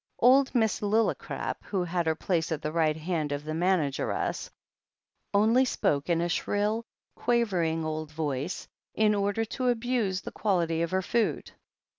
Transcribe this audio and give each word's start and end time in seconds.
Old 0.17 0.55
Miss 0.55 0.79
Lillicrap, 0.81 1.57
who 1.63 1.83
had 1.83 2.07
her 2.07 2.15
place 2.15 2.51
at 2.51 2.63
the 2.63 2.71
right 2.71 2.97
hand 2.97 3.31
of 3.31 3.43
the 3.43 3.53
manageress, 3.53 4.49
only 5.31 5.63
spoke 5.63 6.09
in 6.09 6.21
a 6.21 6.27
shrill, 6.27 6.87
quaver 7.13 7.61
ing 7.61 7.85
old 7.85 8.09
voice, 8.11 8.67
in 8.95 9.13
order 9.13 9.45
to 9.45 9.67
abuse 9.69 10.21
the 10.21 10.31
quality 10.31 10.81
of 10.81 10.89
her 10.89 11.03
food. 11.03 11.51